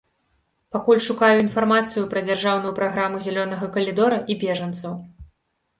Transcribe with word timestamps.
Пакуль 0.75 1.01
шукаю 1.07 1.35
інфармацыю 1.43 2.07
пра 2.15 2.23
дзяржаўную 2.27 2.73
праграму 2.81 3.17
зялёнага 3.27 3.65
калідора 3.79 4.19
і 4.31 4.41
бежанцаў. 4.47 4.93